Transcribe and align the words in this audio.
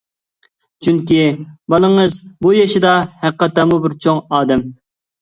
چۈنكى، 0.87 1.19
بالىڭىز 1.75 2.17
بۇ 2.47 2.57
يېشىدا 2.57 2.97
ھەقىقەتەنمۇ 3.23 3.83
بىر 3.89 3.99
چوڭ 4.07 4.27
ئادەم. 4.39 4.69